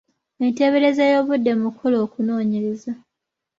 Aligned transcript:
Enteebereza 0.45 1.03
y’obudde 1.11 1.51
mu 1.61 1.67
kukola 1.73 1.97
okunoonyereza. 2.05 2.91